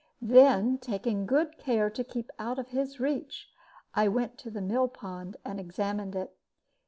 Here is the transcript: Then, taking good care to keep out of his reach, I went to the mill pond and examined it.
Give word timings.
Then, 0.23 0.79
taking 0.79 1.27
good 1.27 1.59
care 1.59 1.91
to 1.91 2.03
keep 2.03 2.31
out 2.39 2.57
of 2.57 2.69
his 2.69 2.99
reach, 2.99 3.47
I 3.93 4.07
went 4.07 4.39
to 4.39 4.49
the 4.49 4.59
mill 4.59 4.87
pond 4.87 5.37
and 5.45 5.59
examined 5.59 6.15
it. 6.15 6.35